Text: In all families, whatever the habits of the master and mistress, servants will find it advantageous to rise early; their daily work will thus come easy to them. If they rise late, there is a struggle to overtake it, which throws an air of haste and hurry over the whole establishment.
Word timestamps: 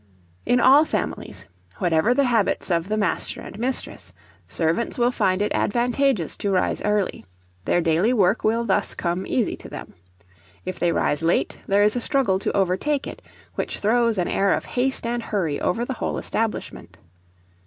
In 0.47 0.59
all 0.59 0.83
families, 0.83 1.45
whatever 1.77 2.11
the 2.15 2.23
habits 2.23 2.71
of 2.71 2.89
the 2.89 2.97
master 2.97 3.39
and 3.39 3.59
mistress, 3.59 4.11
servants 4.47 4.97
will 4.97 5.11
find 5.11 5.43
it 5.43 5.51
advantageous 5.53 6.35
to 6.37 6.49
rise 6.49 6.81
early; 6.81 7.23
their 7.65 7.81
daily 7.81 8.11
work 8.11 8.43
will 8.43 8.63
thus 8.65 8.95
come 8.95 9.27
easy 9.27 9.55
to 9.57 9.69
them. 9.69 9.93
If 10.65 10.79
they 10.79 10.91
rise 10.91 11.21
late, 11.21 11.57
there 11.67 11.83
is 11.83 11.95
a 11.95 12.01
struggle 12.01 12.39
to 12.39 12.57
overtake 12.57 13.05
it, 13.05 13.21
which 13.53 13.77
throws 13.77 14.17
an 14.17 14.27
air 14.27 14.53
of 14.55 14.65
haste 14.65 15.05
and 15.05 15.21
hurry 15.21 15.59
over 15.61 15.85
the 15.85 15.93
whole 15.93 16.17
establishment. 16.17 16.97